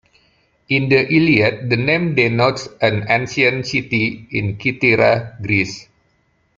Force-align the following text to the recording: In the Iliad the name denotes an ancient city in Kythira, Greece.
In 0.67 0.89
the 0.89 0.95
Iliad 1.13 1.69
the 1.69 1.77
name 1.77 2.15
denotes 2.15 2.67
an 2.81 3.05
ancient 3.07 3.67
city 3.67 4.27
in 4.31 4.57
Kythira, 4.57 5.39
Greece. 5.45 5.89